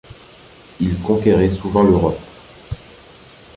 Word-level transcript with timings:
Ils 0.79 0.99
conquéraient 1.03 1.51
souvent 1.51 1.83
l’Europe 1.83 2.17